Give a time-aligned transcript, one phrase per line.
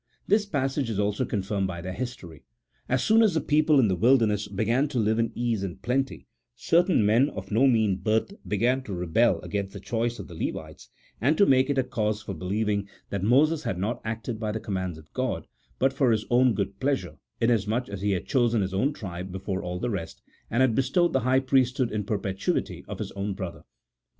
[0.27, 2.43] This passage is also confirmed by their history.
[2.89, 6.25] As soon as the people in the wilderness began to live in ease and plenty,
[6.55, 10.89] certain men of no mean birth began to rebel against the choice of the Levites,
[11.21, 14.51] and to make it a cause for be lieving that Moses had not acted by
[14.51, 15.45] the commands of God,
[15.77, 19.61] but for his own good pleasure, inasmuch as he had chosen his own tribe before
[19.61, 23.65] all the rest, and had bestowed the high priesthood in perpetuity on his own brother.